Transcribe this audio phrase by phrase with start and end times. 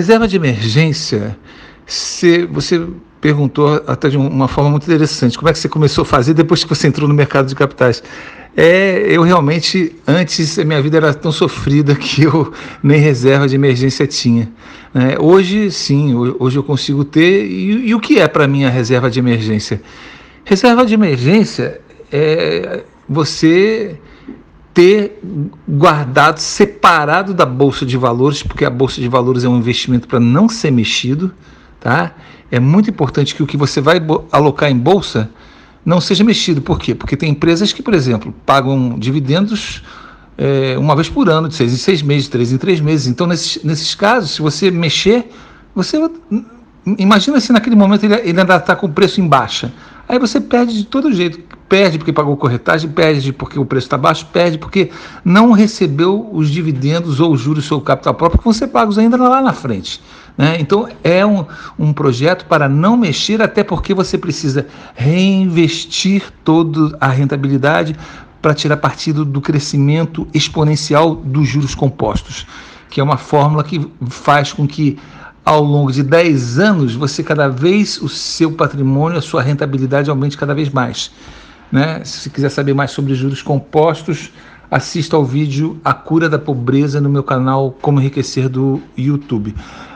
[0.00, 1.36] reserva de emergência,
[1.86, 2.82] se, você
[3.20, 6.64] perguntou até de uma forma muito interessante, como é que você começou a fazer depois
[6.64, 8.02] que você entrou no mercado de capitais?
[8.56, 12.50] É, eu realmente, antes, a minha vida era tão sofrida que eu
[12.82, 14.50] nem reserva de emergência tinha.
[14.94, 17.44] É, hoje, sim, hoje eu consigo ter.
[17.44, 19.82] E, e o que é para mim a reserva de emergência?
[20.44, 21.80] Reserva de emergência
[22.10, 23.98] é você
[24.72, 25.20] ter
[25.68, 30.20] guardado separado da bolsa de valores, porque a bolsa de valores é um investimento para
[30.20, 31.32] não ser mexido,
[31.80, 32.14] tá?
[32.50, 34.00] É muito importante que o que você vai
[34.30, 35.30] alocar em bolsa
[35.84, 36.60] não seja mexido.
[36.60, 36.94] Por quê?
[36.94, 39.82] Porque tem empresas que, por exemplo, pagam dividendos
[40.36, 43.06] é, uma vez por ano, de seis em seis meses, de três em três meses.
[43.06, 45.30] Então, nesses, nesses casos, se você mexer,
[45.74, 45.98] você
[46.98, 49.72] imagina se naquele momento ele, ele ainda está com o preço em baixa.
[50.08, 51.40] Aí você perde de todo jeito.
[51.70, 54.90] Perde porque pagou corretagem, perde porque o preço está baixo, perde porque
[55.24, 58.98] não recebeu os dividendos ou os juros do seu capital próprio que vão ser pagos
[58.98, 60.02] ainda lá na frente.
[60.36, 60.56] Né?
[60.58, 61.46] Então é um,
[61.78, 67.94] um projeto para não mexer, até porque você precisa reinvestir toda a rentabilidade
[68.42, 72.48] para tirar partido do crescimento exponencial dos juros compostos,
[72.90, 74.98] que é uma fórmula que faz com que
[75.44, 80.36] ao longo de 10 anos você cada vez o seu patrimônio, a sua rentabilidade aumente
[80.36, 81.12] cada vez mais.
[81.70, 82.02] Né?
[82.04, 84.32] Se quiser saber mais sobre juros compostos,
[84.70, 89.54] assista ao vídeo A Cura da Pobreza no meu canal Como Enriquecer do YouTube.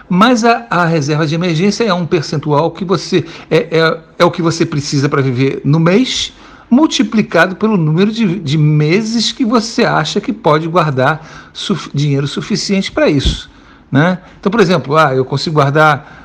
[0.08, 4.30] Mas a, a, reserva de emergência é um percentual que você é, é, é o
[4.30, 6.32] que você precisa para viver no mês,
[6.68, 11.50] multiplicado pelo número de, de meses que você acha que pode guardar
[11.94, 13.50] dinheiro suficiente para isso.
[13.90, 14.18] Né?
[14.38, 16.23] Então, por exemplo, ah, eu consigo guardar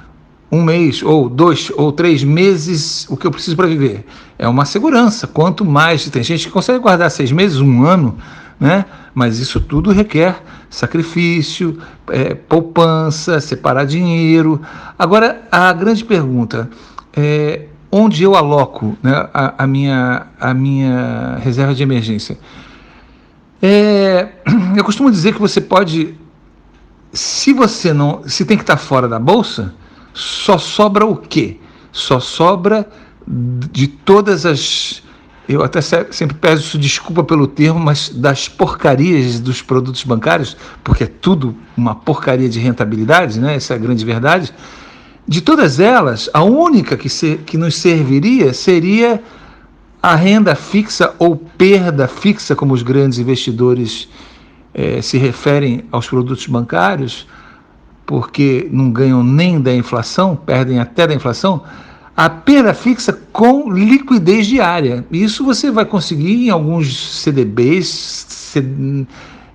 [0.51, 4.05] um mês, ou dois, ou três meses o que eu preciso para viver.
[4.37, 5.27] É uma segurança.
[5.27, 8.17] Quanto mais, tem gente que consegue guardar seis meses, um ano,
[8.59, 8.85] né?
[9.13, 14.61] Mas isso tudo requer sacrifício, é, poupança, separar dinheiro.
[14.97, 16.69] Agora, a grande pergunta
[17.15, 22.37] é onde eu aloco né, a, a, minha, a minha reserva de emergência?
[23.61, 24.29] É,
[24.77, 26.15] eu costumo dizer que você pode,
[27.11, 29.73] se você não, se tem que estar fora da bolsa,
[30.13, 31.57] só sobra o quê?
[31.91, 32.89] Só sobra
[33.27, 35.03] de todas as
[35.49, 41.07] eu até sempre peço desculpa pelo termo, mas das porcarias dos produtos bancários, porque é
[41.07, 43.55] tudo uma porcaria de rentabilidade, né?
[43.55, 44.53] essa é a grande verdade.
[45.27, 49.23] De todas elas, a única que, se, que nos serviria seria
[50.03, 54.07] a renda fixa ou perda fixa, como os grandes investidores
[54.71, 57.25] eh, se referem aos produtos bancários,
[58.09, 61.61] porque não ganham nem da inflação, perdem até da inflação
[62.17, 65.05] a perda fixa com liquidez diária.
[65.11, 68.55] Isso você vai conseguir em alguns CDBs,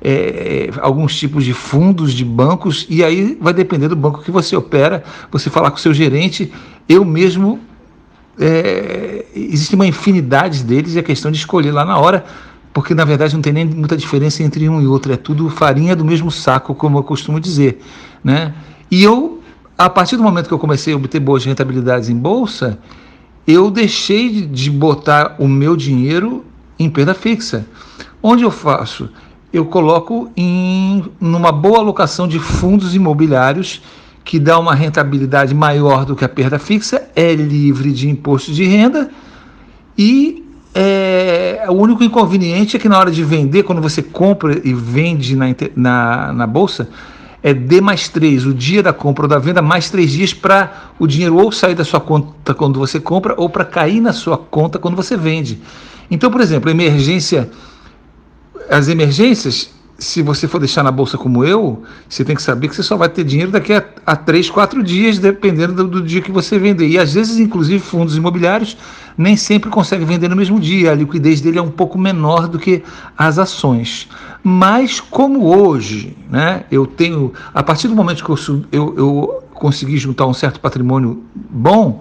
[0.01, 4.55] é, alguns tipos de fundos de bancos, e aí vai depender do banco que você
[4.55, 6.53] opera, você falar com o seu gerente,
[6.89, 7.59] eu mesmo.
[8.39, 12.25] É, existe uma infinidade deles e é questão de escolher lá na hora,
[12.75, 15.97] porque na verdade não tem nem muita diferença entre um e outro, é tudo farinha
[15.97, 17.81] do mesmo saco, como eu costumo dizer.
[18.23, 18.53] Né?
[18.91, 19.41] E eu
[19.77, 22.79] a partir do momento que eu comecei a obter boas rentabilidades em bolsa,
[23.47, 26.45] eu deixei de botar o meu dinheiro
[26.79, 27.67] em perda fixa.
[28.23, 29.11] Onde eu faço?
[29.53, 33.83] Eu coloco em numa boa alocação de fundos imobiliários
[34.25, 38.65] que dá uma rentabilidade maior do que a perda fixa, é livre de imposto de
[38.65, 39.11] renda
[39.99, 40.44] e
[40.75, 45.37] é, o único inconveniente é que na hora de vender, quando você compra e vende
[45.37, 45.47] na,
[45.77, 46.89] na, na bolsa,
[47.43, 50.91] é D mais três, o dia da compra ou da venda, mais três dias para
[50.99, 54.37] o dinheiro ou sair da sua conta quando você compra ou para cair na sua
[54.37, 55.61] conta quando você vende.
[56.11, 57.51] Então, por exemplo, emergência,
[58.69, 62.75] as emergências, se você for deixar na bolsa como eu, você tem que saber que
[62.75, 66.21] você só vai ter dinheiro daqui a, a três, quatro dias, dependendo do, do dia
[66.21, 66.89] que você vender.
[66.89, 68.77] E às vezes, inclusive, fundos imobiliários
[69.17, 70.91] nem sempre conseguem vender no mesmo dia.
[70.91, 72.83] A liquidez dele é um pouco menor do que
[73.17, 74.09] as ações.
[74.43, 78.39] Mas como hoje, né, eu tenho, a partir do momento que eu,
[78.73, 82.01] eu, eu consegui juntar um certo patrimônio bom,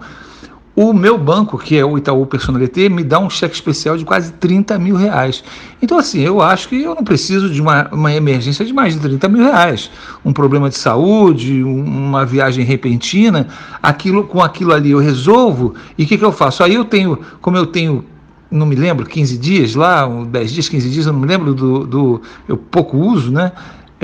[0.75, 4.33] o meu banco, que é o Itaú Personalité, me dá um cheque especial de quase
[4.33, 5.43] 30 mil reais.
[5.79, 8.99] Então, assim, eu acho que eu não preciso de uma, uma emergência de mais de
[8.99, 9.91] 30 mil reais.
[10.25, 13.47] Um problema de saúde, uma viagem repentina,
[13.83, 15.75] aquilo com aquilo ali eu resolvo.
[15.95, 16.63] E o que, que eu faço?
[16.63, 18.03] Aí eu tenho, como eu tenho
[18.49, 21.85] não me lembro, 15 dias lá, 10 dias, 15 dias, eu não me lembro do.
[21.85, 23.51] do eu pouco uso, né?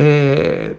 [0.01, 0.75] É,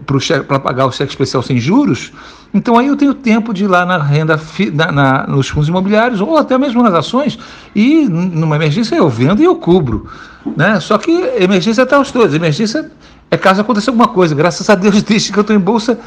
[0.47, 2.11] para pagar o cheque especial sem juros.
[2.55, 4.41] Então aí eu tenho tempo de ir lá na renda,
[4.73, 7.39] na, na, nos fundos imobiliários, ou até mesmo nas ações,
[7.75, 10.09] e numa emergência eu vendo e eu cubro.
[10.57, 10.81] Né?
[10.81, 12.35] Só que emergência é até os todos.
[12.35, 12.91] Emergência
[13.31, 14.35] é caso aconteça alguma coisa.
[14.35, 15.99] Graças a Deus, desde que eu estou em bolsa,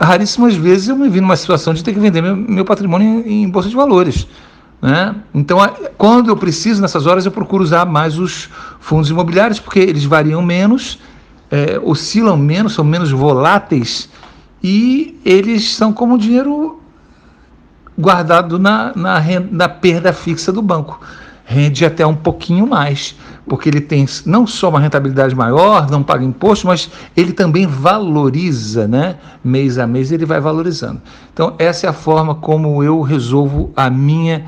[0.00, 3.44] raríssimas vezes eu me vi numa situação de ter que vender meu, meu patrimônio em,
[3.44, 4.26] em bolsa de valores.
[4.82, 5.14] Né?
[5.32, 5.58] Então,
[5.96, 8.50] quando eu preciso, nessas horas, eu procuro usar mais os
[8.80, 10.98] fundos imobiliários, porque eles variam menos,
[11.50, 14.08] é, oscilam menos, são menos voláteis
[14.62, 16.80] e eles são como dinheiro
[17.98, 21.00] guardado na, na, renda, na perda fixa do banco.
[21.46, 23.14] Rende até um pouquinho mais,
[23.46, 28.88] porque ele tem não só uma rentabilidade maior, não paga imposto, mas ele também valoriza,
[28.88, 29.16] né?
[29.44, 31.02] Mês a mês ele vai valorizando.
[31.32, 34.46] Então, essa é a forma como eu resolvo a minha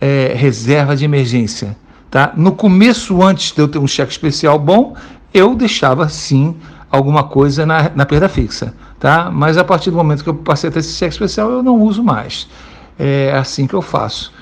[0.00, 1.76] é, reserva de emergência.
[2.08, 2.32] Tá?
[2.36, 4.94] No começo, antes de eu ter um cheque especial bom,
[5.32, 6.56] eu deixava sim
[6.90, 8.74] alguma coisa na, na perda fixa.
[9.00, 9.30] Tá?
[9.30, 11.80] Mas a partir do momento que eu passei a ter esse cheque especial, eu não
[11.80, 12.48] uso mais.
[12.98, 14.32] É assim que eu faço.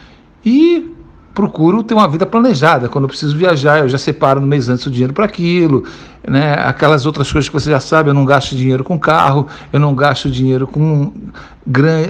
[0.44, 0.94] E
[1.32, 2.88] procuro ter uma vida planejada.
[2.88, 5.84] Quando eu preciso viajar, eu já separo no mês antes o dinheiro para aquilo.
[6.26, 6.52] Né?
[6.52, 9.94] Aquelas outras coisas que você já sabe, eu não gasto dinheiro com carro, eu não
[9.94, 11.12] gasto dinheiro com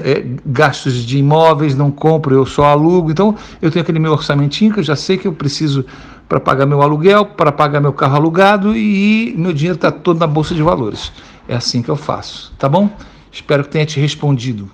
[0.05, 3.11] é, gastos de imóveis, não compro, eu só alugo.
[3.11, 5.85] Então, eu tenho aquele meu orçamentinho que eu já sei que eu preciso
[6.31, 10.29] para pagar meu aluguel, para pagar meu carro alugado e meu dinheiro está todo na
[10.29, 11.11] bolsa de valores.
[11.49, 12.88] É assim que eu faço, tá bom?
[13.32, 14.71] Espero que tenha te respondido.